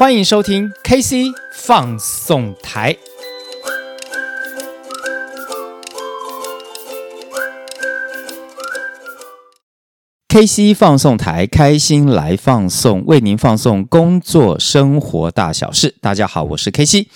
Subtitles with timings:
[0.00, 2.96] 欢迎收听 KC 放送台。
[10.26, 15.94] KC 放送台，开心来放送，为您放送工作生活大小事。
[16.00, 17.06] 大家好，我是 KC。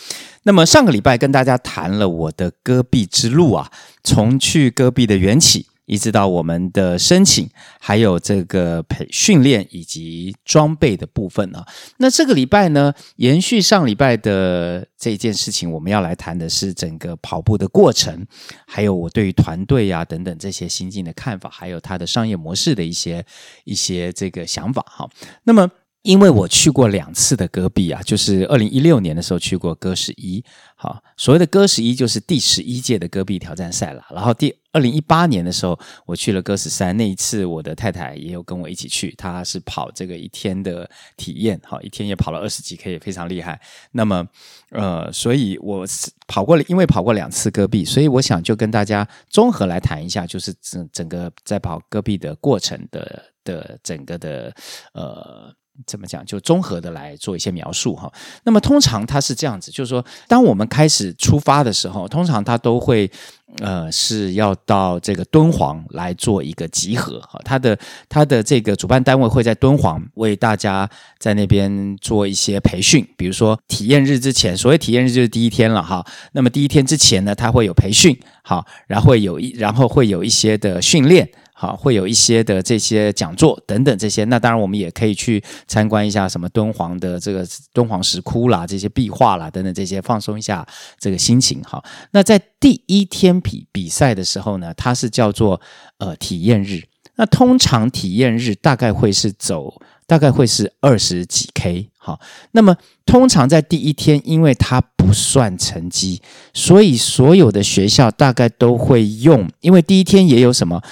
[0.43, 3.71] 那么上个礼拜跟大家谈了我的戈壁之路啊，
[4.03, 5.69] 从去戈壁的缘起。
[5.87, 7.49] 一直到我们的申请，
[7.79, 11.67] 还有这个培训练以及装备的部分啊。
[11.99, 18.27] 那这个礼拜呢，延续上礼拜的这件事情，我们要来谈的是整个跑步的过程，
[18.67, 23.25] 还有我对于团队呀等等这些心境的看法，还有它的商业模式的一些
[23.65, 25.09] 一些这个想法哈。
[25.45, 25.71] 那么。
[26.05, 30.45] 因为我去过两次的戈壁啊，就是二零一六年的时候去过戈十一，
[30.77, 34.05] 好，所谓的戈十一就是第十一届的戈壁挑战赛了。
[34.11, 43.59] 然后第二零一八年的时候，我去了戈十三，那一次我的太太也有跟我一起去，她是跑这个一天的体验，好，一天也跑了二十几 K，也非常厉害。
[43.93, 44.29] 那么，
[44.73, 45.87] 呃，所以我
[46.29, 54.55] 跑过了，因为跑过两次戈壁，所以我想就跟大家综合来谈一下，就是整整个在跑戈壁的过程的的整个的
[54.93, 55.51] 呃。
[55.87, 56.25] 怎么讲？
[56.25, 58.13] 就综合的来做一些描述哈。
[58.45, 63.11] 那么通常它是这样子，就是说，当我们开始出发的时候，通常它都会
[63.59, 67.41] 呃是要到这个敦煌来做一个集合哈。
[67.45, 67.79] 它的
[68.09, 76.07] 它的这个主办单位会在敦煌为大家在那边做一些培训，比如说体验日之前，所谓体验日就是第一天了哈。
[76.33, 81.29] 那么第一天之前呢，它会有培训，好，然后有一然后会有一些的训练。
[81.65, 90.67] 啊，会有一些的这些讲座等等这些，那当然我们也可以去参观一下什么敦煌的这个敦煌石窟啦，这些壁画啦等等这些，放松一下
[90.99, 91.63] 这个心情。
[91.65, 95.59] 好，那在第一天比比赛的时候呢，它是叫做
[95.97, 96.83] 呃体验日。
[97.17, 101.89] 那通常体验日大概会是走，大概会是二十几 K。
[101.97, 102.21] 好，
[102.51, 106.21] 那么通常在第一天，因为它不算成绩，
[106.53, 110.83] 所以所有的学校大概都会用，因为第一天也有什么。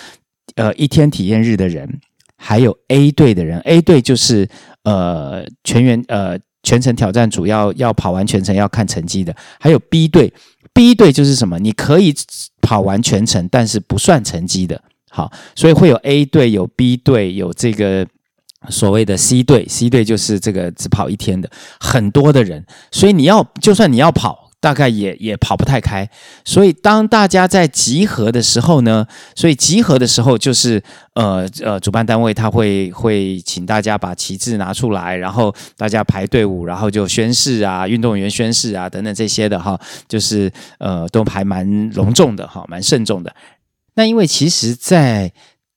[0.56, 2.00] 呃，一天体验日的人，
[2.36, 4.48] 还有 A 队的人，A 队就是
[4.84, 10.32] 呃全员呃全程挑战主要要跑完全程要看成绩的，还有 B 队
[10.72, 11.58] ，B 队就是什么？
[11.58, 12.14] 你可以
[12.60, 14.82] 跑完全程，但是不算成绩的。
[15.10, 18.06] 好，所以会有 A 队，有 B 队，有这个
[18.68, 24.41] 所谓的 C 队，C 队就是这个只跑一天的，很多的人，所以你要就算你要跑。
[24.62, 26.08] 大概也也跑不太开，
[26.44, 30.80] 所以当大家在集合的时候呢，所以集合的时候就是
[31.14, 43.34] 呃呃，主办单位他会会请大家把旗帜拿出来，然后大家排队伍，然后就宣誓啊，运动员宣誓啊等等这些的哈，就是呃都还蛮隆重的哈，蛮慎重的。
[43.94, 45.32] 那因为其实，在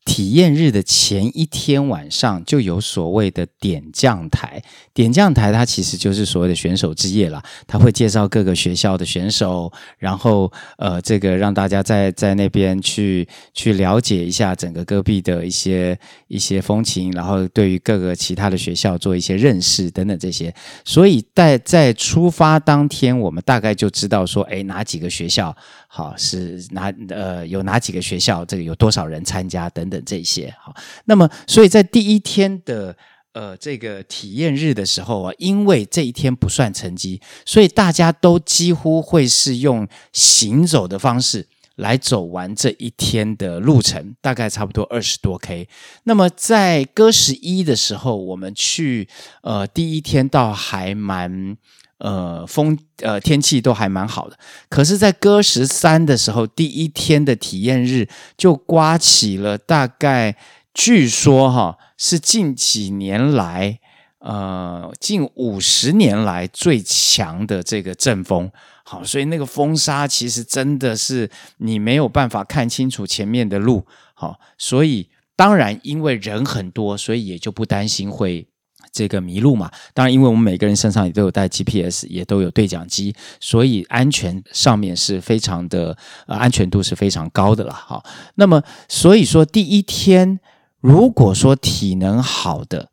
[0.06, 4.62] 体验日的前一天晚上就有所谓的点将台，
[4.94, 20.54] 点将台它其实就是所谓的选手之夜啦，他会介绍各个学校的选手，然后呃，这个让大家在在那边去去了解一下整个戈壁的一些一些风情，然后对于各个其他的学校做一些认识等等这些。
[20.86, 25.56] 所以在在出发当天，我们大概就知道说，哎，哪几个学校
[25.96, 30.04] 好是哪呃有哪几个学校，这个有多少人参加等等。
[30.06, 30.76] 这些好，
[31.06, 32.94] 那么所以在第一天的
[33.32, 41.48] 呃这个体验日的时候啊，因为这一天不算成绩，所以大家都几乎会是用行走的方式
[41.78, 45.70] 来走完这一天的路程，大概差不多二十多 K。
[46.04, 49.08] 那么在戈十一的时候，我们去
[49.44, 51.56] 呃第一天倒还蛮。
[51.98, 60.36] 呃，风呃天气都还蛮好的，可是，在戈十三的时候，第一天的体验日就刮起了大概，
[60.74, 63.80] 据说哈是近几年来，
[64.20, 68.52] 呃近五十年来最强的这个阵风。
[68.84, 71.30] 好，所以那个风沙其实真的是
[71.60, 73.88] 你没有办法看清楚前面的路。
[74.14, 78.50] 好，所以当然因为人很多，所以也就不担心会。
[78.96, 85.98] 这个迷路嘛，当然，因为我们每个人身上也都有带 GPS，也都有对讲机，所以安全上面是非常的，
[86.28, 87.74] 呃，安全度是非常高的了。
[87.74, 88.02] 哈，
[88.36, 90.40] 那么所以说第一天，
[90.80, 92.90] 如果说体能好的，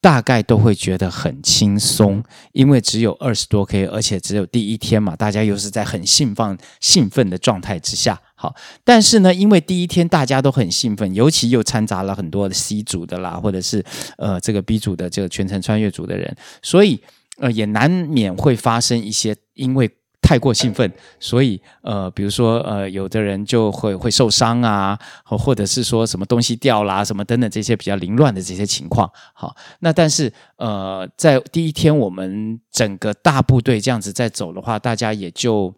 [0.00, 8.20] 大概都会觉得很轻松，因为只有二十多 K，而且只有第一天嘛，大家又是在很兴奋、兴奋的状态之下。
[8.44, 8.54] 好，
[8.84, 13.82] 但是呢，因为第一天大家都很兴奋，尤其又掺杂了很多的 C 组的啦，或者是
[14.18, 17.00] 呃这个 B 组的这个全程穿越组的人，所以
[17.38, 29.10] 呃也难免会发生一些因为太过兴奋，所以呃，比如说呃，有的人就会会受伤啊，或者是说什么东西掉啦，什么等等这些比较凌乱的这些情况。
[29.32, 35.74] 好，那但是呃，在第一天我们整个大部队这样子在走的话，大家也就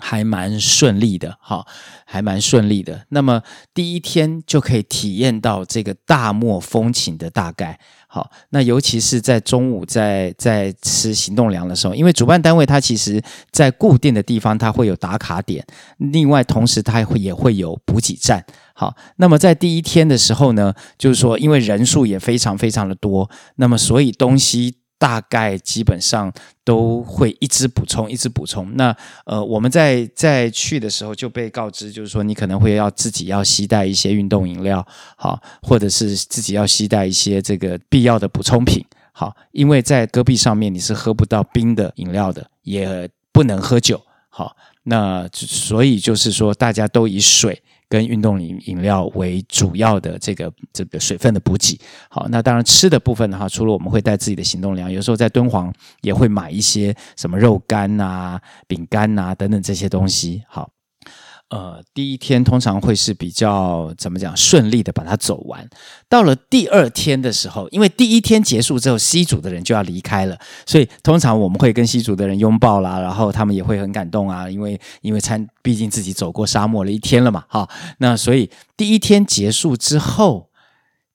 [0.00, 1.64] 还蛮顺利的，哈，
[2.04, 3.06] 还蛮顺利的。
[3.10, 3.42] 那么
[3.72, 7.78] 第一天就可以体验到这个大漠风情的大概。
[8.08, 15.64] 好，那尤其是在中午在在吃行动粮的时候，因为主办单位它其实在固定的地方它会有打卡点，
[15.98, 18.44] 另外同时它会也会有补给站。
[18.74, 24.79] 好，那么在第一天的时候呢，就是说因为人数也非常非常的多，那么所以东西。
[25.00, 26.30] 大概基本上
[26.62, 28.76] 都会一直补充，一直补充。
[28.76, 28.94] 那
[29.24, 34.86] 呃，我们在在去的时候就被告知，就是说你可能会要自己要携带一些运动饮料，
[35.16, 43.98] 好，或者是自己要携带一些这个必要的补充品，好，因为在戈壁上面你是喝不到冰的饮料的，也不能喝酒，
[44.28, 47.62] 好，那所以就是说大家都以水。
[47.90, 51.78] 跟运动饮饮料为主要的这个这个水分的补给，
[52.08, 55.70] 好，那当然吃的部分的话，除了我们会带自己的行动粮，有时候在敦煌
[56.00, 60.70] 也会买一些什么肉干啊、饼干啊等等这些东西，好。
[61.50, 65.68] 呃，第一天通常会是比较怎么讲顺利的把它走完。
[66.08, 77.68] 到了第二天的时候，因为第一天结束之后，C 组的人就要离开了，所以通常我们会跟 C 组的人拥抱啦，然后他们也会很感动啊，因为因为参毕竟自己走过沙漠了一天了嘛，哈。
[77.98, 80.50] 那所以第一天结束之后，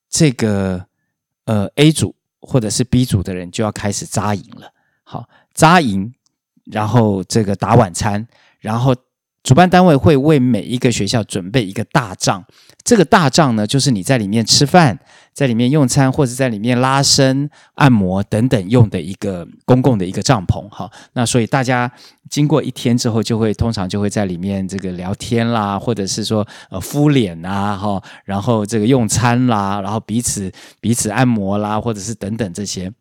[0.09, 0.85] 这个
[1.45, 4.73] 呃 A 组或者是 B 组的人就要开始扎营了，
[5.05, 6.13] 好，扎营，
[6.65, 8.27] 然后这个打晚餐，
[8.59, 8.93] 然后。
[9.45, 12.43] 主办单位会为每一个学校准备一个大帐，
[12.83, 14.97] 这个大帐呢，就是你在里面吃饭、
[15.33, 20.67] 在里面用餐，或者在里面拉伸、按摩等等用的一个公共的一个帐篷。
[20.69, 21.89] 哈，那所以大家
[22.27, 30.51] 经过一天之后，就会通常就会在里面这个聊天啦，或者是说呃敷脸啊，哈，然后这个用餐啦，然后彼此
[30.81, 32.91] 彼此按摩啦，或者是等等这些。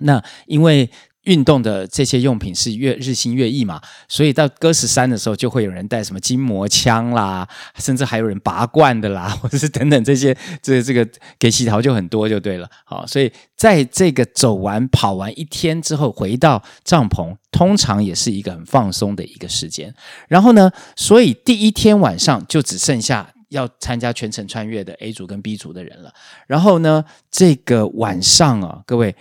[0.00, 0.88] 那因为。
[1.24, 11.08] 运动的这些用品是越日新月异嘛，所以到戈十三的时候，就会有人带什么筋膜枪啦，甚至还有人拔罐的啦， 或者是等等这些，这、这个
[11.38, 12.68] 给洗头就很多就对了。
[12.84, 19.94] 好，所以在这个走完跑完一天之后，回到帐篷，通常也是一个很放松的一个时间。
[20.26, 26.12] 然后呢，所以第一天晚上就只剩下要参加全程穿越的 A 组跟 B 组的人了。
[26.48, 29.14] 然后呢，这个晚上啊，各位。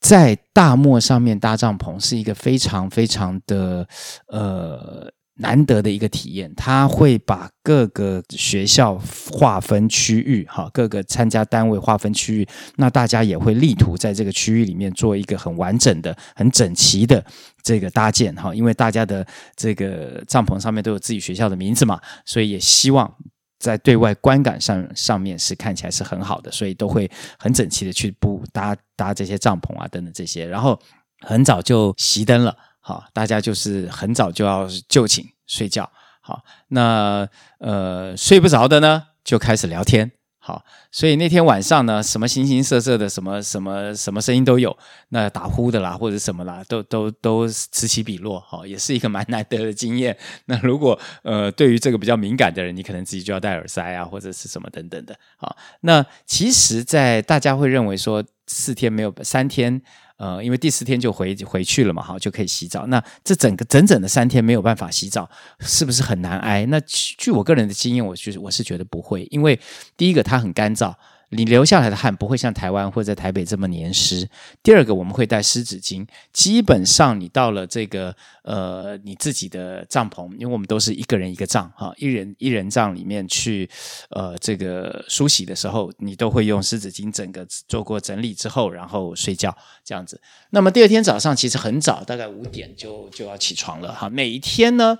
[0.00, 3.86] 在大漠上面搭帐篷是一个非常非常的
[4.28, 6.54] 呃难得的一个体验。
[6.54, 8.98] 他会把各个学校
[9.30, 12.48] 划分区域，哈，各个参加单位划分区域。
[12.76, 17.24] 那大家也会力图在这个区域里面做一个很完整的、很整齐的
[17.62, 19.26] 这个搭建，哈，因为大家的
[19.56, 23.12] 这个帐篷上面都有自己学校的名字嘛，所以也希望。
[23.58, 30.78] 在对外观感上上面是看起来是很好的，所以都会很整齐的去布搭搭这些帐篷啊等等这些，然后
[31.20, 40.12] 很早就熄灯了，好，大家就是很早就要就寝睡觉，好，那呃睡不着的呢就开始聊天。
[40.46, 44.78] 好，所以那天晚上呢，什么形形色色的，什么什么什么声音都有，
[45.08, 50.16] 那打呼的啦，或者什么啦，都都都此起彼落，好，也是一个蛮难得的经验。
[50.44, 55.18] 那如果呃，对于这个比较敏感的人，你可能自己就要戴耳塞啊，或者是什么等等的。
[55.36, 59.82] 好，那其实，在大家会认为说四天没有三天。
[60.16, 62.86] 呃，因为第四天就回回去了嘛，哈，就可以洗澡。
[62.86, 65.28] 那这整个整整的三天没有办法洗澡，
[65.60, 66.64] 是不是很难挨？
[66.66, 69.58] 那据我个人的经验，我就是我是觉得不会，因为
[69.96, 70.94] 第一个它很干燥。
[71.30, 74.28] 你流下来的汗不会像台湾或者在台北这么黏湿。
[74.62, 76.06] 第二个，我们会带湿纸巾。
[76.32, 78.14] 基本上，你到了这个
[78.44, 83.68] 呃你自己的帐篷，因为我们都是一个人一个帐哈，一人一人帐里面去
[84.10, 90.20] 呃这个梳洗的时候，你都会用湿纸巾整个做过整理之后，然后睡觉这样子。
[90.50, 94.08] 那么第二天早上其实很早，大概五点就就要起床了哈。
[94.08, 94.96] 每一天呢，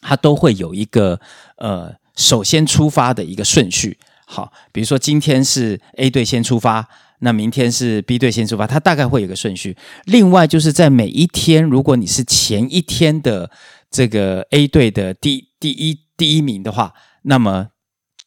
[0.00, 1.20] 它都会有一个
[1.58, 3.98] 呃首先出发的一个顺序。
[4.30, 6.86] 好，比如说今天是 A 队先出发，
[7.20, 9.74] 那明天是 B 队先出发，它大概会有个顺序。
[10.04, 13.50] 另外就是在每一天，如果你是前一天的
[13.90, 16.92] 这个 A 队的第第一第一名的话，
[17.22, 17.68] 那么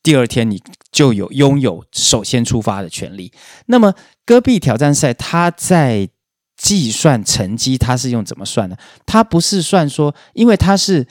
[0.01, 0.60] 第二天你
[0.91, 3.31] 就有拥有首先出发的权利。
[3.67, 3.93] 那么
[4.25, 6.10] 戈壁挑战赛它在
[6.58, 8.75] 计算成绩，它是用怎么算呢？
[9.05, 11.05] 它不是算说，因为它是。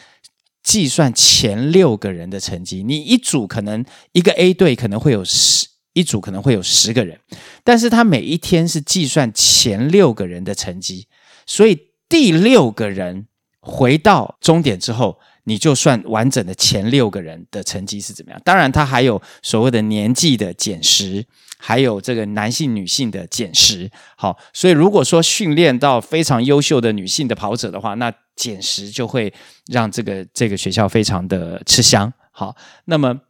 [0.62, 7.18] 计算前六个人的成绩，你一组可能一个 A 队可能会有十一组可能会有十个人，
[7.64, 11.06] 但是他每一天是计算前六个人的成绩，
[11.46, 13.26] 所以第六个人
[13.60, 18.40] 回到终点之后，你就算完整的前六个人的成绩是怎么样？
[18.44, 21.24] 当然，他还有所谓的年纪的减十，
[21.60, 23.90] 还有这个男性、女性的减食。
[24.16, 29.32] 好，所以如果说训练到非常优秀的女性的跑者的话，那减食就会
[29.66, 32.12] 让这个这个学校非常的吃香。
[32.32, 33.20] 好，那么。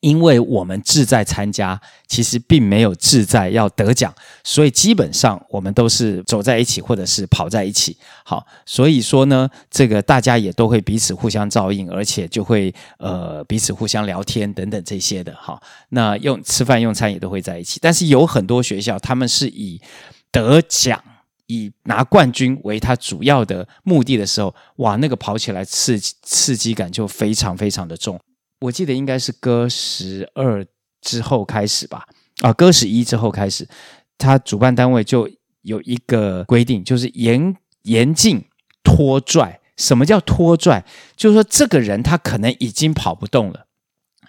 [0.00, 4.14] 因为我们志在参加，其实并没有志在要得奖，
[4.44, 7.96] 所以基本上我们都是走在一起，或者是跑在一起。
[8.24, 15.34] 好，所以说呢，这个大家也都会彼此互相照应，而且就会呃彼此互相聊天等等这些的。
[15.36, 17.80] 好，那用吃饭用餐也都会在一起。
[17.82, 19.80] 但是有很多学校，他们是以
[20.30, 21.02] 得奖、
[21.48, 28.20] 以拿冠军为他主要的目的的时候，哇，那个跑起来刺刺激感就非常非常的重。
[28.60, 30.66] 我记得应该是戈十二
[31.00, 32.04] 之后开始吧，
[32.40, 33.68] 啊，戈十一之后开始，
[34.16, 35.30] 他主办单位就
[35.62, 38.44] 有一个规定，就是严严禁
[38.82, 39.60] 拖拽。
[39.76, 40.84] 什么叫拖拽？
[41.16, 43.66] 就是说这个人他可能已经跑不动了，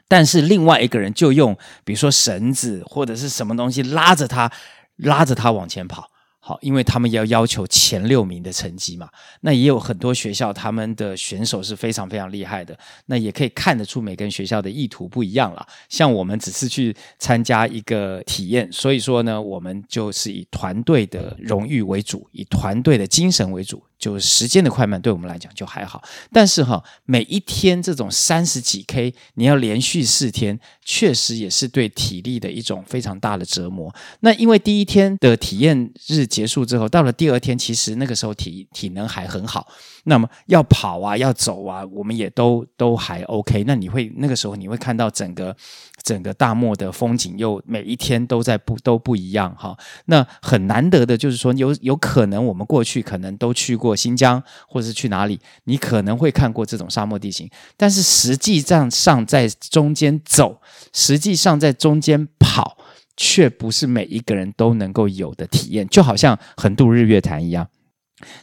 [0.07, 4.51] 但是另外一个人就用比如说绳子或者是什么东西拉着他，
[4.97, 6.08] 拉着他往前跑。
[6.49, 9.07] 好，因为他们要要求前六名的成绩嘛，
[9.41, 12.75] 那也有很多学校他们的选手是非常非常厉害的，
[13.05, 15.63] 那也可以看得出每个学校的意图不一样了。
[15.89, 23.83] 像我们只是去参加一个体验，所以说呢，我们就是以团队的荣誉为主，以团队的精神为主。
[23.99, 26.01] 就时间的快慢对我们来讲就还好，
[26.31, 33.93] 但是哈，每一天这种三十几 K，你要连续四天，确实也是对体力的一种非常大的折磨。
[34.21, 39.67] 那因为第一天的体验日结束之后，到了第二天，其实那个时候体体能还很好，
[40.05, 43.65] 那么要跑啊，要走啊，我们也都都还 OK。
[43.67, 45.55] 那你会那个时候你会看到整个。
[46.01, 60.61] 整个大漠的风景又每一天都在不都不一样哈，那很难得的就是说有有可能我们过去可能都去过过新疆或者是去哪里，你可能会看过这种沙漠地形，但是实际上上在中间走，
[60.93, 62.77] 实际上在中间跑，
[63.17, 67.67] 却不是每一个人都能够有的体验，就好像横渡日月潭一样。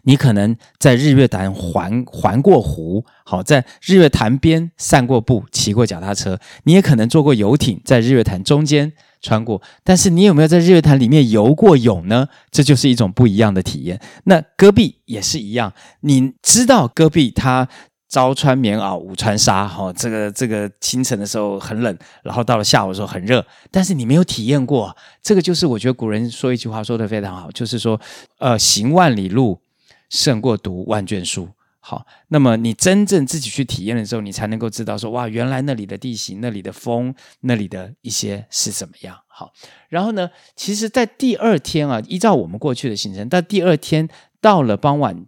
[0.02, 6.38] 你可能在日月潭环环过湖，好，在日月潭边散过步，骑过脚踏车。
[6.64, 9.60] 你也可能坐过游艇，在日月潭中间穿过。
[9.84, 12.28] 但是你有没有在日月潭里面游过泳呢？
[12.50, 14.00] 这就是一种不一样的体验。
[14.24, 17.68] 那戈壁也是一样，你知道戈壁它
[18.08, 23.44] 朝穿棉袄，午穿纱，哈，这个这个清晨的时候很冷，然后到了下午的时候很热。
[23.70, 28.00] 但是你没有体验过，这个就是我觉得古人说一句话说得非常好，就是说，
[28.38, 29.58] 呃，行万里路。
[30.08, 31.48] 胜过读万卷书。
[31.80, 39.16] 好，那么你真正自己去体验的时候，你才能够知道说，哇，原来那里的地形、那里的风、那里的一些是怎么样。
[39.28, 39.52] 好，
[39.88, 44.08] 然后呢，其实，在第二天啊，依照我们过去的行程，到第二天
[44.40, 45.24] 到了傍晚。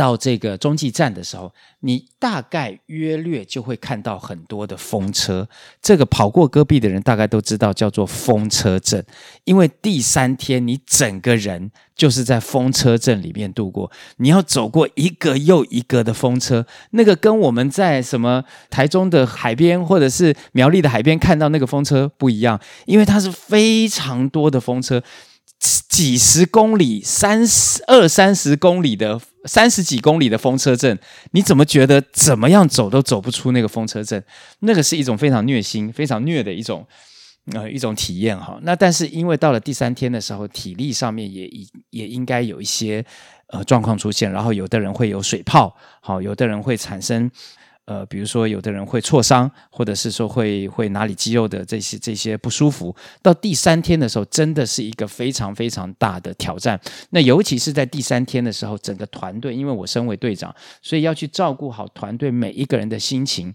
[0.00, 5.46] 到这个中继站的时候，你大概约略就会看到很多的风车。
[5.82, 9.04] 这个跑过戈壁的人大概都知道，叫做风车阵。
[9.44, 25.02] 因为第三天你整个人就是在风车阵里面度过，你要走过一个又一个的风车，那个跟我们在什么台中的海边或者是苗栗的海边看到那个风车不一样，因为它是非常多的风车。
[25.60, 30.98] 几十公里、三十二三十公里的三十几公里的风车阵，
[31.32, 34.22] 你怎么觉得怎么样走都走不出那个风车阵？
[34.60, 36.86] 那个是一种非常虐心、非常虐的一种
[37.52, 38.58] 呃一种体验哈。
[38.62, 41.50] 那但是因为到了第三天的时候，体力上面也
[41.90, 43.04] 也应该有一些
[43.48, 47.30] 呃状况出现，然后有的人会有水泡，好，有的人会产生。
[47.90, 52.94] 呃，比如说，有的人会挫伤，或者是说会会哪里肌肉的这些这些不舒服。
[53.20, 56.80] 到第三天的时候，真的是一个非常非常大的挑战。
[57.10, 63.52] 那尤其是在第三天的时候，整个团队，因为我身为队长，所以要去照顾好团队每一个人的心情。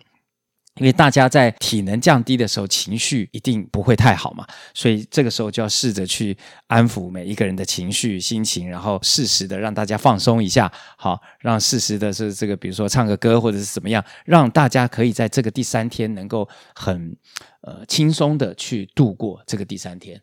[0.76, 17.16] 因为大家在体能降低的时候，情绪一定不会太好嘛，所以这个时候就要试着去安抚每一个人的情绪、心情，然后适时的让大家放松一下，好，让适时的是这个，比如说唱个歌或者是怎么样，让大家可以在这个第三天能够很
[17.62, 20.22] 呃轻松的去度过这个第三天。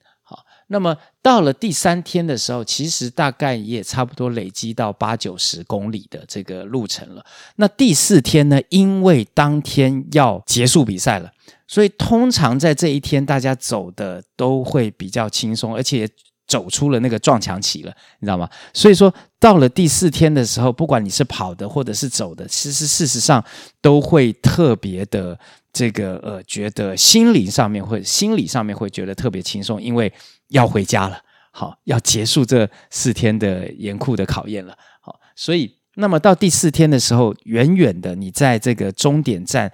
[0.73, 7.23] 那么到了第三天的时候，其实大概也差不多累积到八九十公里的这个路程了。
[7.57, 11.31] 那第四天呢，因为当天要结束比赛了，
[11.69, 16.09] 所以通常在这一天大家走的都会比较轻松，而且
[16.49, 18.49] 走出了那个撞墙期了，你知道吗？
[18.73, 23.45] 所以说到了第四天的时候，不管你是跑的或者是走的，其实事实上
[23.83, 25.39] 都会特别的
[25.73, 30.13] 这个呃，觉得心灵上面会心理上面会觉得特别轻松，因为。
[30.53, 31.19] 要回家了，
[31.51, 39.73] 好，要结束这四天的严酷的考验了，好，所以那么到第四天的时候，远远的你在这个终点站，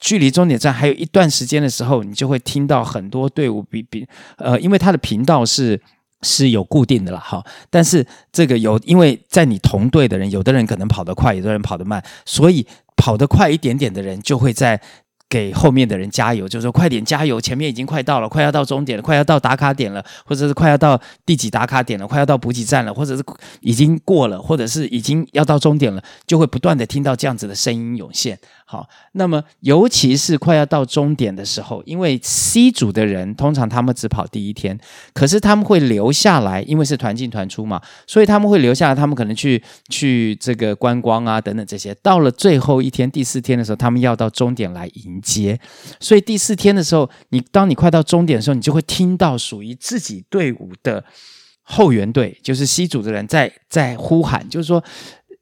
[0.00, 4.08] 距离终点站还有一段时间的时候，你就会听到很多队伍比比
[4.38, 5.78] 呃，因为它的频道是
[6.22, 14.80] 是有固定的了哈，但是这个有因为在你同队的人，有的人可能跑得快，有的人跑得慢，所以跑得快一点点的人就会在。
[15.28, 23.24] 给后面的人加油，就是说快点加油，前面已经快到了，快要到终点了，快要到打卡点了，或者是快要到第几打卡点了，快要到补给站了，或者是
[23.60, 28.38] 已经过了，或者是已经要到终点了，就会不断的听到这样子的声音涌现。
[28.74, 34.76] 好，那么尤其是快要到终点的时候，因为 C 组的人通常他们只跑第一天，
[35.12, 41.94] 可是他们会留下来，因为是团进团出嘛，所以他们会留下来，他们可能去去这个观光啊等等这些。
[42.02, 45.56] 到了最后一天第四天的时候，他们要到终点来迎接，
[46.00, 51.04] 所以第四天的时候，你当你快到终点的时候，你就会听到属于自己队伍的
[51.62, 54.82] 后援队，就是 C 组的人在在呼喊，就是说。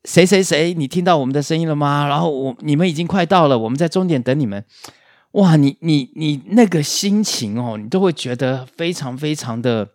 [0.04, 2.06] 谁谁谁，你听到我们的声音了吗？
[2.08, 4.64] 然后我你们已经快到了，我们在终点等你们。
[5.32, 9.88] 哇，你你你那个心情哦，你都会觉得非常非常的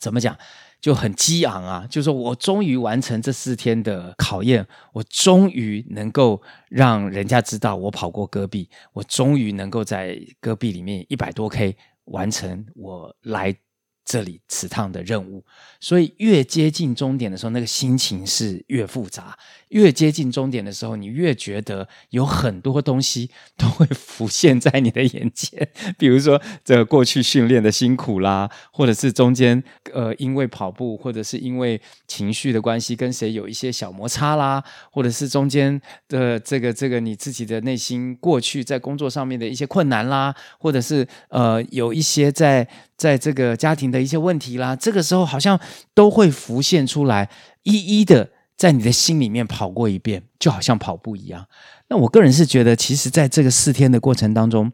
[0.00, 0.36] 怎么讲，
[0.80, 1.86] 就很激昂啊！
[1.88, 6.40] 就是说我终于完成这四天的考验，我终于能够
[6.70, 11.76] 让人家知道我跑过戈壁，我终于能够在戈壁里面一百多 K
[12.06, 13.54] 完成我来。
[14.04, 15.44] 这里此趟的任务，
[15.78, 19.38] 所以越接近终点的时候，那个心情是越复杂。
[19.68, 42.66] 越接近终点的时候，你越觉得有很多东西都会浮现在你的眼前， 比如说这过去训练的辛苦啦，或者是中间呃因为跑步，或者是因为情绪的关系跟谁有一些小摩擦啦，或者是中间的这个这个你自己的内心过去在工作上面的一些困难啦，或者是呃有一些在。
[43.00, 45.58] 在这个家庭的一些问题啦，这个时候好像
[45.94, 47.30] 都会浮现出来，
[47.62, 48.28] 一一的
[48.58, 51.46] 在你的心里面跑过一遍，就好像跑步一样。
[51.88, 54.70] 那我个人是觉得，其实在这个四天的过程当中，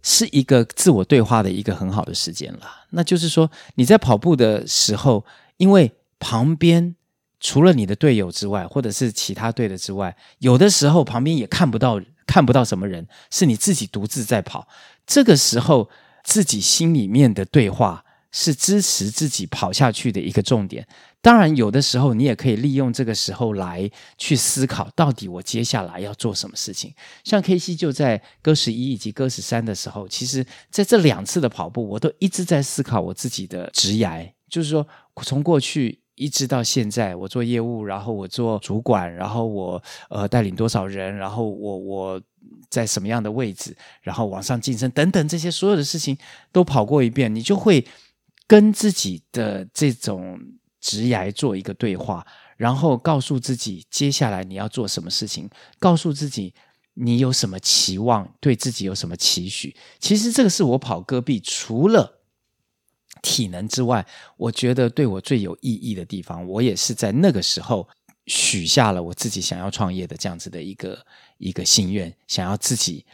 [0.00, 2.60] 是一个自我对话的一个很好的时间了。
[2.90, 5.24] 那就是说，你在跑步的时候，
[5.56, 5.90] 因为
[6.20, 6.94] 旁边
[7.40, 14.68] 除了你的队友之外，或者是其他队的之外，有的时候旁边也看不到看不到什么人，是你自己独自在跑。
[15.04, 15.90] 这个时候。
[16.24, 20.86] 自己心里面的对话是支持自己跑下去的一个重点。
[21.22, 26.94] 当然，有的时候你也可以利用这个时候来去思考，到底我接下来要做什么事情。
[27.24, 34.86] 像 KC 就在戈十一以及戈十三的时候，其实在这两次的跑步，我都一直在思考我自己的职涯，就是说
[35.22, 42.22] 从过去一直到现在，我做业务，然后我做主管，然后我呃带领多少人，然后我我。
[42.68, 46.16] 在什么样的位置，然后往上晋升等等，这些所有的事情
[46.52, 47.86] 都跑过一遍，你就会
[48.46, 50.38] 跟自己的这种
[50.80, 52.26] 职涯做一个对话，
[52.56, 56.54] 然后告诉自己接下来你要做什么事情，告诉自己
[56.94, 59.74] 你有什么期望，对自己有什么期许。
[59.98, 62.20] 其实这个是我跑戈壁除了
[63.22, 66.46] 体能之外，我觉得对我最有意义的地方。
[66.46, 67.88] 我也是在那个时候。
[68.26, 71.04] 许下了我自己想要创业的这样子的一个
[71.40, 73.04] 一个心愿，想要自己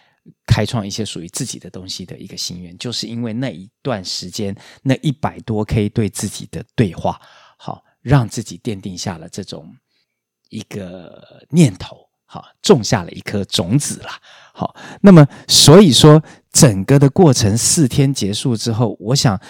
[0.45, 7.21] 开创一些属于自己的东西的一个心愿，就是因为那一段时间那一百多 K 对自己的对话，
[7.57, 9.75] 好，让自己奠定下了这种
[10.49, 14.21] 一个念头，好，种下了一颗种子啦。
[14.53, 19.41] 好，那么所以说整个的过程四天结束之后，我想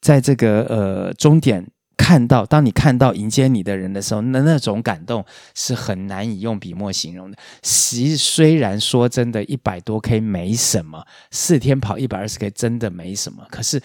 [0.00, 1.70] 在这个呃终点。
[2.02, 7.38] 看到，当你看到迎接你的人的时候，那那种感动是很难以用笔墨形容的。
[7.62, 13.46] 其实虽然说真的，一百多 K 没什么，四天跑一百二十 K 真的没什么。
[13.52, 13.80] 可是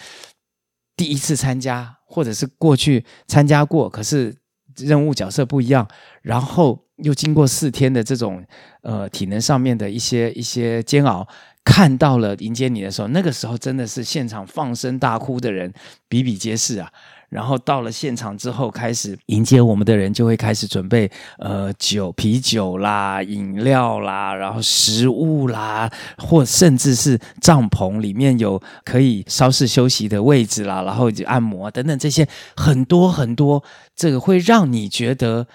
[0.95, 4.35] 第一次参加，或者是过去参加过，可是
[4.77, 5.87] 任务角色不一样，
[6.23, 8.43] 然后又经过四天的这种
[8.81, 11.27] 呃体能上面的一些一些煎熬，
[11.63, 15.71] 看到了迎接你的时候，那个时候真的是现场放声大哭的人
[16.09, 16.91] 比比皆是啊。
[17.29, 33.61] 然后到了现场之后，开始迎接我们的人就会开始准备呃酒、啤酒啦、饮料啦，然后食物啦，或甚至是帐篷里面有可以稍事休息的位置啦，然后就按摩等等这些很多很多，
[33.93, 35.45] 这个会让你觉得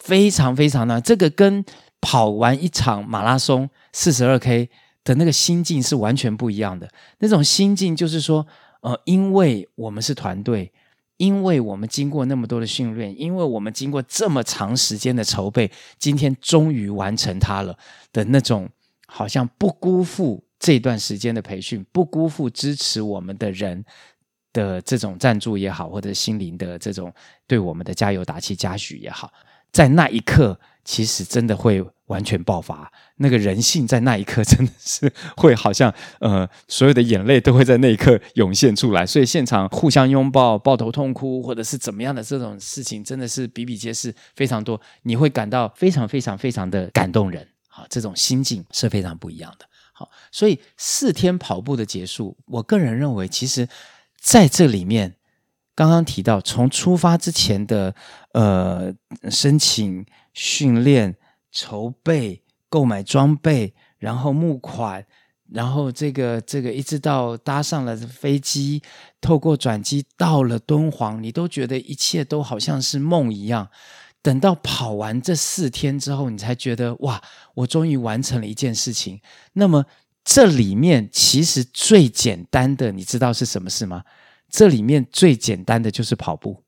[0.00, 1.64] 非常非常的这个跟
[2.02, 4.68] 跑完一场马拉松四十二 K
[5.02, 6.86] 的那个心境是完全不一样的。
[7.20, 8.46] 那种心境就是说，
[8.82, 10.70] 呃，因为我们是团队。
[11.22, 17.78] 因为我们经过那么多的训练，因为我们经过这么长时间的筹备，今天终于完成它了
[18.12, 18.68] 的那种，
[19.06, 23.84] 好像不辜负这段时间的培训，不辜负支持我们的人
[24.52, 27.14] 的这种赞助也好，或者心灵的这种
[27.46, 29.32] 对我们的加油打气嘉许也好，
[29.70, 31.80] 在那一刻，其实真的会
[32.12, 32.92] 完全爆发。
[33.16, 39.06] 那个人性在那一刻 真的是会好像呃，所有的眼泪都会在那一刻涌现出来。
[39.06, 44.78] 所以现场互相拥抱、抱头痛哭，或者是怎么样的这种事情，真的是比比皆是，非常多。
[45.04, 47.48] 你会感到非常非常非常的感动人。
[47.68, 49.64] 好，这种心境是非常不一样的。
[49.94, 53.66] 好，所以四天跑步的结束，我个人认为，其实
[54.20, 55.16] 在这里面。
[55.74, 57.94] 刚刚提到，从出发之前的
[58.34, 58.92] 呃
[59.30, 61.16] 申请、训练、
[61.52, 65.06] 筹备、购买装备，然后募款，
[65.50, 68.82] 然后这个这个一直到搭上了飞机，
[69.20, 73.68] 透过转机到了敦煌，你都觉得一切都好像是梦一样。
[74.22, 77.20] 等到跑完这四天之后，你才觉得哇，
[77.54, 79.20] 我终于完成了一件事情。
[79.54, 79.84] 那么
[80.24, 84.04] 这里面其实最简单的，你知道是什么事吗？
[84.48, 86.62] 这里面最简单的就是跑步，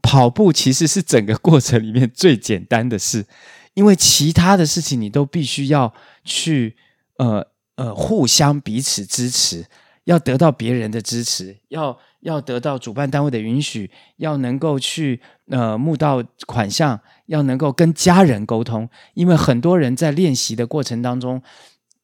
[0.00, 3.26] 跑步其实是整个过程里面最简单的事，
[3.74, 5.92] 因为其他的事情你都必须要
[6.24, 6.76] 去
[7.18, 9.66] 呃呃互相彼此支持，
[10.04, 21.42] 要得到别人的支持，要要得到主办单位的允许，要能够去呃募到款项，要能够跟家人沟通，因为很多人在练习的过程当中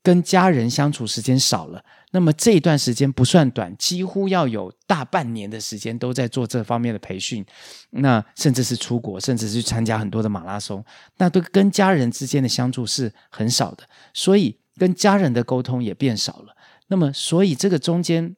[0.02, 1.84] 跟家人相处时间少了。
[2.12, 7.44] 那么这一段时间不算短，几乎要有大半年的时间都在做这方面的培训，
[7.90, 10.82] 那甚至是出国，甚至是参加很多的马拉松，
[11.18, 16.56] 那都跟家人之间的相处是很少的，所以跟家人的沟通也变少了。
[16.86, 18.36] 那么，所以这个中间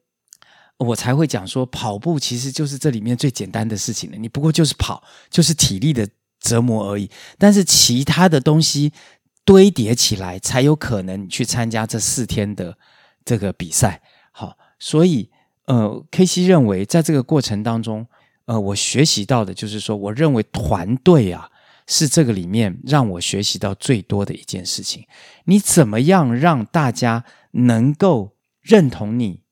[0.77, 6.09] 我才会讲说，跑步其实就是这里面最简单的事情了，你不过就是跑，就是体力的
[6.41, 8.91] 折磨而已，但是其他的东西
[9.45, 12.75] 堆叠起来，才有可能你去参加这四天的。
[13.29, 15.29] 这个比赛好，所以
[15.65, 18.07] 呃，KC 认为在这个过程当中，
[18.45, 21.47] 呃，我学习到的就是说，我认为团队啊
[21.85, 25.05] 是这个里面让我学习到最多的一件事情。
[25.45, 29.43] 你怎么样让大家能够认同你？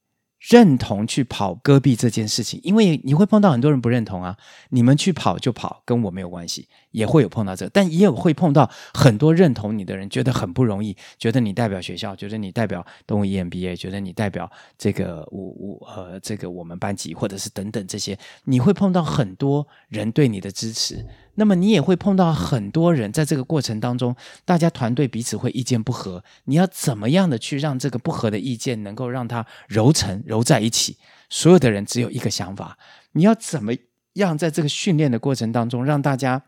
[0.48, 4.38] 认同去跑戈壁这件事情，因为你会碰到很多人不认同啊。
[4.70, 21.06] 你们去跑就跑，跟我没有关系，也会有碰到这，但也有会碰到很多认同你的人，觉得很不容易，觉得你代表学校，觉得你代表东吴 EMBA，觉得你代表这个我我呃这个我们班级，或者是等等这些，你会碰到很多人对你的支持。
[21.40, 30.98] 那么你也会碰到很多人，在这个过程当中，大家团队彼此会意见不合，你要怎么样的去让这个不合的意见能够让它揉成揉在一起？
[31.30, 32.78] 所有的人只有一个想法，
[33.14, 33.72] 你要怎么
[34.14, 36.44] 样在这个训练的过程当中让大家。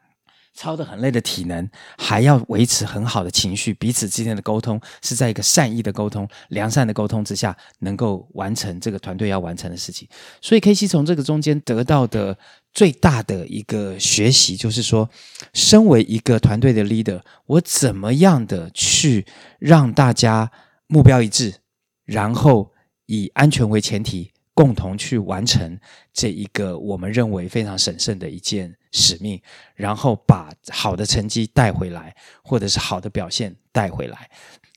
[0.53, 10.07] 操得很累的体能，还要维持很好的情绪，彼此之间的沟通是在一个善意的沟通、良善的沟通之下，能够完成这个团队要完成的事情。
[10.41, 12.37] 所以，KC 从这个中间得到的
[12.73, 15.09] 最大的一个学习，就是说，
[15.53, 19.25] 身为一个团队的 leader，我怎么样的去
[19.59, 20.51] 让大家
[20.87, 21.53] 目标一致，
[22.05, 22.73] 然后
[23.05, 24.31] 以安全为前提。
[24.59, 25.79] 共同去完成
[26.11, 29.41] 这一个我们认为非常神圣的一件使命，
[29.73, 34.29] 然后把好的成绩带回来，或者是好的表现带回来。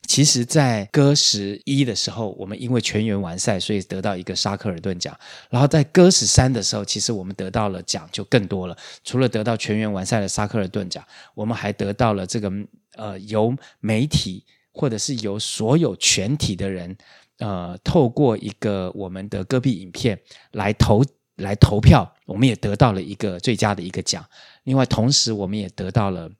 [0.07, 5.18] 其实，在歌十一的时候，我们因为全员完赛，所以得到一个沙克尔顿奖。
[5.51, 8.79] 然后在歌十三的时候，其实我们得到了奖就更多了。
[9.03, 12.53] 除了得到全员完赛的沙克尔顿奖，我们还得到了这个
[12.95, 16.97] 呃由媒体或者是由所有全体的人。
[17.42, 20.16] 呃，透过一个我们的戈壁影片
[20.52, 21.05] 来投
[21.37, 24.24] 来投票，我们也得到了一个最佳的一个奖。
[24.62, 26.31] 另外，同时我们也得到了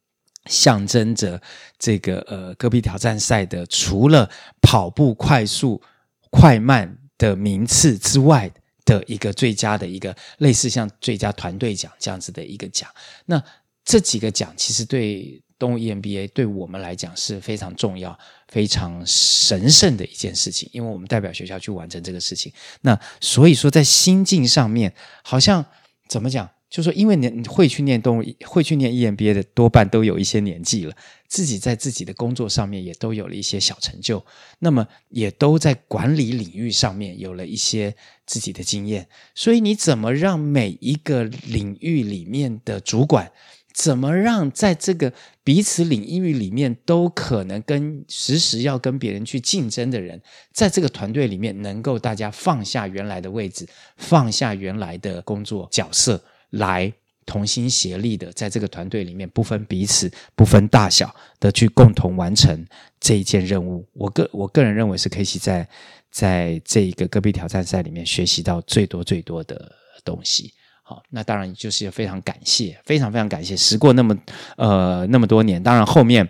[0.47, 1.43] 象征着
[1.77, 5.83] 这个呃戈壁挑战赛的除了跑步快速
[6.31, 8.49] 快慢的名次之外
[8.85, 12.89] 的一个最佳的一个类似像最佳团队奖这样子的一个奖。
[13.27, 13.43] 那
[13.85, 15.43] 这几个奖其实对。
[15.63, 22.53] 动物 EMBA 对我们来讲是非常重要、非常神圣的一件事情，因为我们代表学校去完成这个事情。
[22.81, 25.65] 那所以说，在心境上面，好像
[26.09, 26.51] 怎么讲？
[26.69, 30.97] 就说，因为你会去念动物、会去念 EMBA 的，多半都有一些年纪了，
[31.29, 34.25] 自己在自己的工作上面也都有了一些小成就，
[34.59, 37.95] 那么也都在管理领域上面有了一些
[38.27, 39.07] 自己的经验。
[39.33, 43.31] 所以，你怎么让每一个领域里面的主管？
[43.75, 50.21] 怎么让在这个彼此领域里面都可能跟时时要跟别人去竞争的人，
[50.53, 56.93] 在这个团队里面能够大家放下原来的位置，放下原来的工作角色，来
[57.25, 62.67] 同心协力的在这个团队里面不分彼此、不分大小的去共同完成
[63.01, 63.87] 这一件任务。
[63.93, 65.69] 我个我个人认为是 KC 在
[66.11, 69.73] 在这一个戈壁挑战赛里面学习到最多最多的
[70.05, 70.53] 东西。
[70.93, 73.57] 好，那当然就是非常感谢，非常非常感谢。
[73.57, 74.17] 时过那么
[74.57, 76.29] 呃那么多年，当然后面。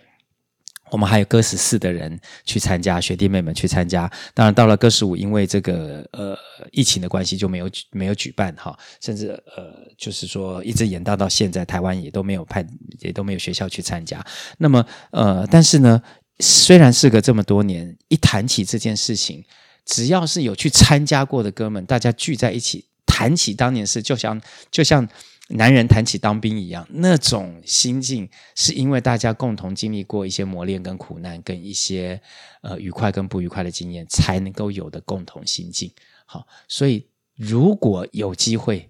[0.91, 4.07] 我们还有歌十四的人去参加，学弟妹们去参加。
[4.35, 6.37] 当然，到了歌十五，因为这个呃
[6.71, 12.63] 疫情的关系，就没有没有举办哈，甚至呃就是说一直延到到现在，台湾也都没有派，
[13.01, 14.23] 也都没有学校去参加。
[14.59, 16.03] 那么呃，但是呢，
[16.41, 19.43] 虽然事隔这么多年，一谈起这件事情，
[19.87, 25.07] 只要是有去参加过的哥们，大家聚在一起谈起当年事，就像就像。
[25.49, 32.19] 男人谈起当兵一样，那种心境是因为大家共同经历过一些磨练跟苦难，跟一些
[32.63, 35.91] 呃愉快跟不愉快的经验，才能够有的共同心境。
[36.25, 38.89] 好，所以如果有机会，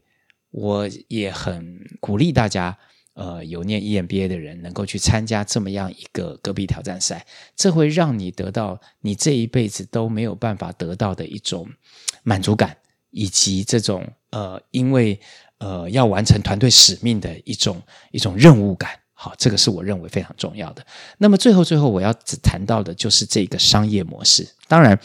[0.51, 2.79] 我也很鼓励大家，
[3.15, 11.69] 呃，有念 EMBA 的人能够去参加这么样一个戈壁挑战赛，这会让你得到你这一辈子都没有办法得到的一种
[12.23, 12.77] 满足感，
[13.13, 15.21] 以及这种呃，因为。
[15.59, 20.85] 呃，要完成团队使命的一种一种任务感，好，这个是我认为非常重要的。
[21.19, 24.45] 那么最后最后我要谈到的就是这个商业模式。
[24.67, 24.99] 当然，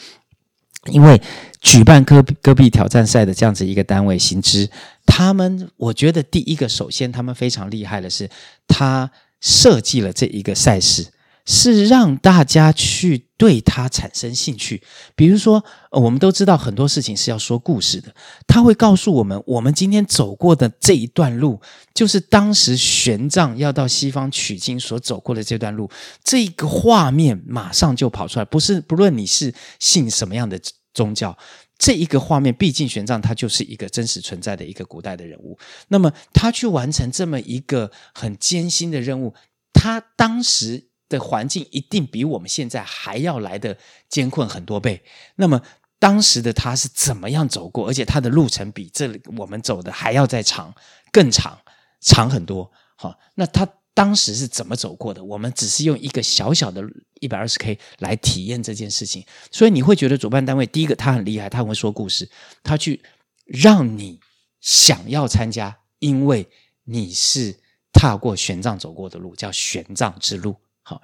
[0.86, 1.22] 因为
[1.60, 4.68] 举办戈戈壁挑战赛的这样子一个单位，行知
[5.06, 8.28] 他们，我觉得第一个，首先他们非常厉害的是，
[8.66, 9.08] 他
[9.40, 11.12] 设计了这一个赛事。
[11.46, 14.82] 是让大家去对他产生兴趣，
[15.14, 18.12] 比如说，我们都知道很多事情是要说故事的。
[18.48, 21.60] 他会告诉我们，我们今天走过的这一段路，
[21.94, 25.88] 就是当时玄奘要到西方取经所走过的这段路。
[26.24, 30.60] 这个画面马上就跑出来，不是不论你是信什么样的
[30.92, 31.38] 宗教，
[31.78, 35.56] 这一个画面，毕竟玄奘他就是一个真实存在的一个古代的人物。
[35.86, 39.32] 那么他去完成这么一个很艰辛的任务，
[39.72, 40.87] 他当时。
[41.08, 43.76] 的环境一定比我们现在还要来的
[44.08, 45.02] 艰困很多倍。
[45.36, 45.62] 那么
[45.98, 47.88] 当时的他是怎么样走过？
[47.88, 50.74] 而且他的路程比这里我们走的还要再长，
[51.10, 51.58] 更长，
[52.00, 52.70] 长很多。
[52.94, 55.24] 好，那他当时是怎么走过的？
[55.24, 56.82] 我们只是用一个小小的
[57.20, 59.24] 一百二十 K 来体验这件事情。
[59.50, 62.30] 所以你会觉得主办单位第一个他很厉害，他会说故事，
[62.62, 63.02] 他去
[63.44, 64.20] 让你
[64.60, 66.48] 想要参加，因为
[66.84, 67.58] 你是
[67.92, 70.54] 踏过玄奘走过的路，叫玄奘之路。
[70.88, 71.02] 好，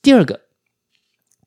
[0.00, 0.40] 第二个，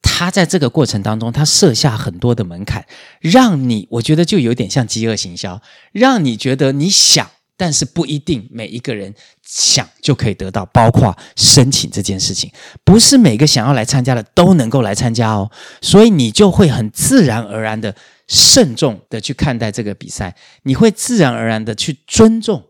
[0.03, 2.85] 他在这个过程当中，他设下很多的门槛，
[3.19, 5.59] 让你我觉得就有点像饥饿行销，
[5.91, 12.51] 让你觉得你想，但是不一定每一个人想就可以得到，包括申请这件事情，
[12.83, 15.49] 不是每个想要来参加的都能够来参加哦，
[15.81, 17.95] 所以你就会很自然而然的
[18.27, 22.63] 慎重的去看待这个比赛，你会自然而然的去尊重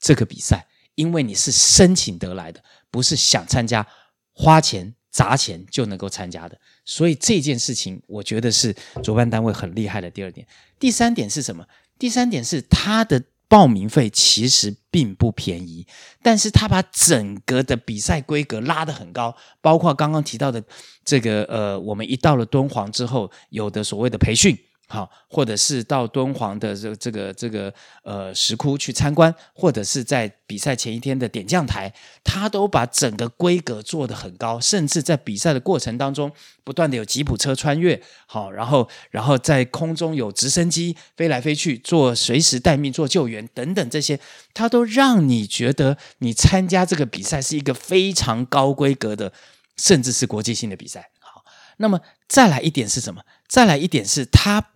[0.00, 3.86] 这个比赛，因为你是申请得来的，不是想参加。
[4.34, 10.10] 花钱砸钱就能够参加的，所以这件事情我觉得是主办单位很厉害的。
[10.10, 10.46] 第二点，
[10.78, 11.64] 第三点是什么？
[11.98, 15.86] 第三点是他的报名费其实并不便宜，
[16.20, 20.60] 但是他把整个的比赛规格拉得很高，包括刚刚提到的
[21.04, 24.58] 这个呃，我们一到了敦煌之后，有的所谓的培训。
[24.86, 31.92] 好，或者是到敦煌的这这个这个呃石窟去参观，或者是在比赛前一天的点将台，
[32.22, 36.30] 他都把整个规格做得很高，甚至在比赛的过程当中，
[36.62, 44.20] 不断的有吉普车穿越，好，然后然后在空中有直升机飞来飞去，做随时待命做救援等等这些，
[44.52, 49.32] 他都让你觉得你参加这个比赛是一个非常高规格的，
[49.78, 51.10] 甚至是国际性的比赛。
[51.18, 51.42] 好，
[51.78, 53.22] 那么再来一点是什么？
[53.48, 54.72] 再来一点是他。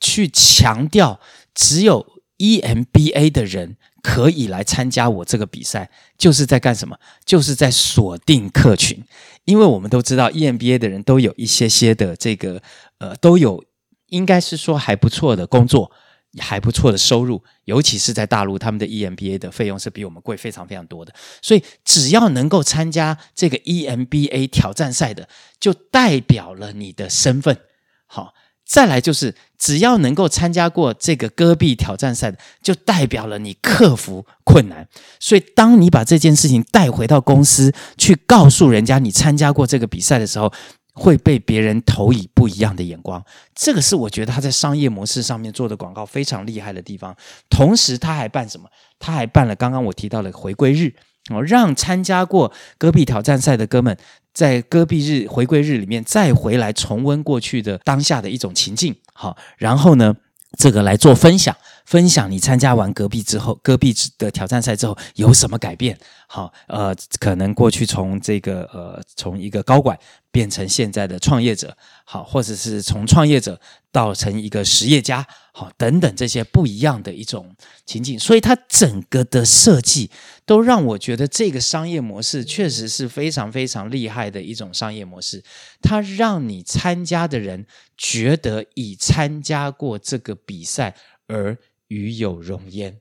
[0.00, 1.20] 去强调
[1.54, 2.06] 只有
[2.38, 6.96] EMBA 的人可以来参加我这个比赛，就是在干什么？
[7.24, 9.04] 就是在锁定客群，
[9.44, 12.62] 因为我们都知道 EMBA 的人都有一些些的这个
[12.98, 13.64] 呃，都有
[14.06, 15.90] 应该是说还不错的工作，
[16.38, 27.58] 还不错的收入，尤其是在大陆，他们的 EMBA 的费用是比我们贵非常非常多的，所以只要能够参加这个 EMBA 挑战赛的，就代表了你的身份，
[28.06, 28.32] 好。
[28.68, 34.86] 再来就是，只要能够参加过这个戈壁挑战赛的，就代表了你克服困难。
[35.18, 40.52] 所以，当你把这件事情带回到公司去告诉人家你参加过这个比赛的时候，
[40.92, 43.24] 会被别人投以不一样的眼光。
[43.54, 47.16] 这个是我觉得他在商业模式上面做的广告非常厉害的地方。
[47.48, 48.68] 同时，他还办什么？
[48.98, 50.94] 他还办了刚刚我提到的回归日。
[51.30, 53.96] 哦，让参加过戈壁挑战赛的哥们
[54.32, 60.14] 在戈壁日回归日里面再回来重温过去的当下的一种情境，好，然后呢，
[60.56, 65.98] 这个来做分享，分享你参加完戈壁之后，戈壁的挑战赛之后有什么改变？
[66.28, 69.98] 好，呃，可能过去从这个呃从一个高管
[70.30, 73.60] 变成现在的创业者，好，或者是从创业者
[73.90, 75.26] 到成一个实业家。
[75.58, 80.08] 好，等等这些不一样的一种情景，所以它整个的设计
[80.46, 85.42] 都让我觉得这个商业模式确实是非常非常厉害的一种商业模式。
[85.82, 87.66] 它让你参加的人
[87.96, 90.94] 觉得已参加过这个比赛
[91.26, 93.00] 而与有荣焉。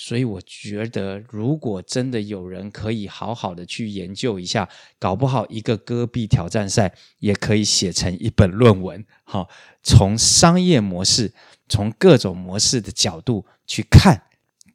[0.00, 9.04] 所以我觉得，如果真的有人可以好好的去研究一下，搞不好一个戈壁挑战赛也可以写成一本论文。
[9.24, 9.48] 好，
[9.82, 11.34] 从商业模式，
[11.68, 14.22] 从各种模式的角度去看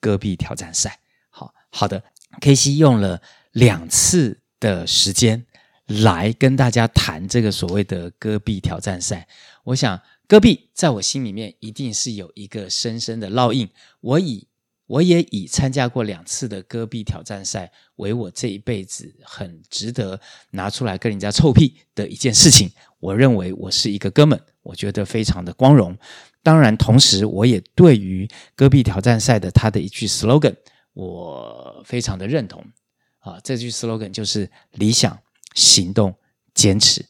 [0.01, 0.99] 戈壁挑战赛。
[1.29, 2.03] 好好的
[2.41, 3.21] ，KC 用了
[3.53, 5.45] 两次的时间
[5.86, 9.29] 来跟大家谈这个所谓的戈壁挑战赛。
[9.63, 13.69] 我想，戈壁在我心里面一定是有一个深深的烙印。
[14.01, 14.47] 我以
[14.86, 20.19] 我也以参加过两次的戈壁挑战赛为我这一辈子很值得
[20.52, 22.69] 拿出来跟人家臭屁的一件事情。
[23.00, 25.98] 我认为我是一个哥们，我觉得非常的光荣。
[26.41, 30.56] 当然，同时我也对于戈壁挑战赛的他的一句 slogan，
[30.93, 32.63] 我非常的认同。
[33.19, 35.17] 啊，这句 slogan 就是理想、
[35.56, 36.13] 行动、
[36.54, 37.06] 坚持。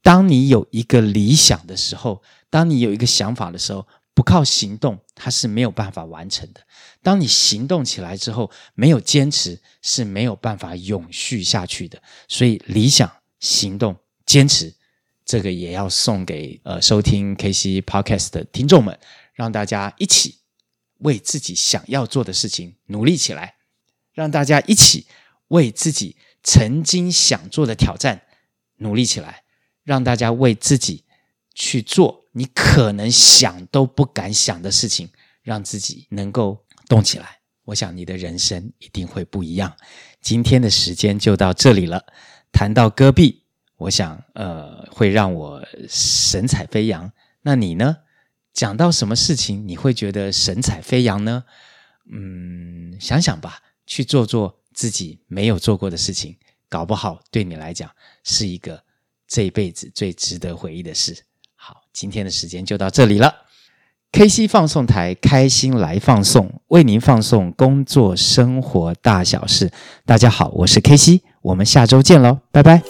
[0.00, 3.86] 当你有一个理想的时候，当你有一个想法的时候，
[4.18, 6.60] 不靠行动，它是没有办法完成的。
[7.04, 12.02] 当你行动起来之后，没有坚持是没有办法永续下去的。
[12.26, 14.74] 所以，理想、行动、坚持，
[15.24, 18.98] 这个也要送给呃收听 KC Podcast 的听众们，
[19.34, 20.38] 让大家一起
[20.96, 23.54] 为自己想要做的事情努力起来，
[24.12, 25.06] 让大家一起
[25.46, 28.22] 为自己曾经想做的挑战
[28.78, 29.44] 努力起来，
[29.84, 31.04] 让大家为自己
[31.54, 32.17] 去做。
[32.32, 35.08] 你可能想都不敢想的事情，
[35.42, 37.40] 让自己能够动起来。
[37.64, 39.76] 我想你的人生一定会不一样。
[40.20, 42.04] 今天的时间就到这里了。
[42.50, 43.44] 谈到戈壁，
[43.76, 47.12] 我想呃会让我神采飞扬。
[47.42, 47.98] 那你呢？
[48.54, 51.44] 讲到什么事情你会觉得神采飞扬呢？
[52.10, 56.36] 嗯，想想吧，去做做自己没有做过的事情，
[56.68, 57.88] 搞不好对你来讲
[58.24, 58.82] 是一个
[59.28, 61.24] 这一辈子最值得回忆的事。
[61.92, 63.34] 今天的时间就到这里了。
[64.10, 69.70] KC 放送台，开心来放送，为您放送工作生活大小事。
[70.06, 72.82] 大家好，我是 KC，我们下周见喽，拜拜。